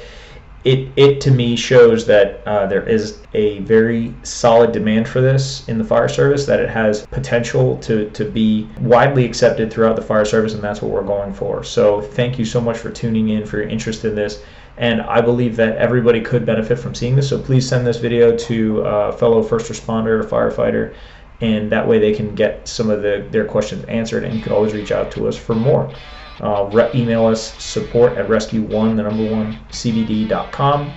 it, 0.67 0.91
it 0.97 1.21
to 1.21 1.31
me 1.31 1.55
shows 1.55 2.05
that 2.07 2.45
uh, 2.45 2.65
there 2.65 2.83
is 2.83 3.19
a 3.33 3.59
very 3.59 4.13
solid 4.23 4.73
demand 4.73 5.07
for 5.07 5.21
this 5.21 5.65
in 5.69 5.77
the 5.77 5.83
fire 5.83 6.09
service, 6.09 6.45
that 6.45 6.59
it 6.59 6.67
has 6.67 7.07
potential 7.07 7.77
to, 7.77 8.09
to 8.09 8.25
be 8.25 8.67
widely 8.81 9.23
accepted 9.23 9.71
throughout 9.71 9.95
the 9.95 10.01
fire 10.01 10.25
service, 10.25 10.55
and 10.55 10.61
that's 10.61 10.81
what 10.81 10.91
we're 10.91 11.05
going 11.05 11.33
for. 11.33 11.63
So, 11.63 12.01
thank 12.01 12.37
you 12.37 12.43
so 12.43 12.59
much 12.59 12.77
for 12.77 12.91
tuning 12.91 13.29
in, 13.29 13.45
for 13.45 13.59
your 13.59 13.69
interest 13.69 14.03
in 14.03 14.13
this. 14.13 14.43
And 14.75 15.01
I 15.03 15.21
believe 15.21 15.55
that 15.55 15.77
everybody 15.77 16.19
could 16.19 16.45
benefit 16.45 16.77
from 16.77 16.93
seeing 16.93 17.15
this. 17.15 17.29
So, 17.29 17.41
please 17.41 17.65
send 17.65 17.87
this 17.87 17.97
video 17.97 18.35
to 18.35 18.81
a 18.81 19.13
fellow 19.13 19.41
first 19.41 19.71
responder 19.71 20.21
or 20.21 20.23
firefighter, 20.25 20.93
and 21.39 21.71
that 21.71 21.87
way 21.87 21.97
they 21.97 22.13
can 22.13 22.35
get 22.35 22.67
some 22.67 22.89
of 22.89 23.01
the, 23.01 23.25
their 23.31 23.45
questions 23.45 23.85
answered. 23.85 24.25
And 24.25 24.35
you 24.35 24.41
can 24.41 24.51
always 24.51 24.73
reach 24.73 24.91
out 24.91 25.11
to 25.11 25.29
us 25.29 25.37
for 25.37 25.55
more. 25.55 25.89
Uh, 26.39 26.89
email 26.93 27.25
us 27.25 27.53
support 27.63 28.13
at 28.17 28.27
rescue1, 28.27 28.95
the 28.95 29.03
number 29.03 29.31
one, 29.31 29.57
cbd.com, 29.71 30.93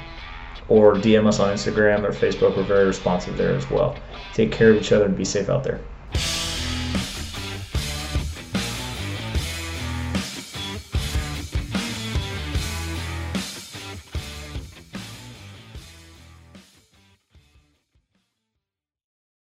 or 0.68 0.94
DM 0.94 1.26
us 1.26 1.40
on 1.40 1.54
Instagram 1.54 2.04
or 2.04 2.12
Facebook. 2.12 2.56
We're 2.56 2.62
very 2.62 2.87
responsive 2.87 3.37
there 3.37 3.54
as 3.54 3.68
well. 3.70 3.97
Take 4.35 4.52
care 4.52 4.70
of 4.70 4.76
each 4.76 4.92
other 4.92 5.06
and 5.06 5.16
be 5.16 5.25
safe 5.25 5.49
out 5.49 5.64
there. 5.64 5.80